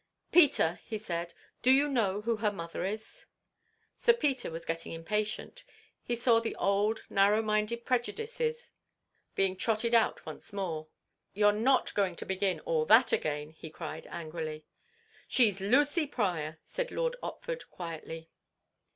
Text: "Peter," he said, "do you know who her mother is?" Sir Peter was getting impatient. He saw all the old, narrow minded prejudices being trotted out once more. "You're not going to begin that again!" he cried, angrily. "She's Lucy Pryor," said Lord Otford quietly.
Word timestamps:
"Peter," 0.31 0.79
he 0.83 0.97
said, 0.97 1.31
"do 1.61 1.69
you 1.69 1.87
know 1.87 2.21
who 2.21 2.37
her 2.37 2.51
mother 2.51 2.83
is?" 2.83 3.27
Sir 3.95 4.13
Peter 4.13 4.49
was 4.49 4.65
getting 4.65 4.93
impatient. 4.93 5.63
He 6.01 6.15
saw 6.15 6.31
all 6.33 6.41
the 6.41 6.55
old, 6.55 7.03
narrow 7.07 7.43
minded 7.43 7.85
prejudices 7.85 8.71
being 9.35 9.55
trotted 9.55 9.93
out 9.93 10.25
once 10.25 10.51
more. 10.51 10.87
"You're 11.35 11.51
not 11.53 11.93
going 11.93 12.15
to 12.15 12.25
begin 12.25 12.63
that 12.65 13.11
again!" 13.11 13.51
he 13.51 13.69
cried, 13.69 14.07
angrily. 14.09 14.65
"She's 15.27 15.61
Lucy 15.61 16.07
Pryor," 16.07 16.57
said 16.65 16.89
Lord 16.89 17.15
Otford 17.21 17.69
quietly. 17.69 18.31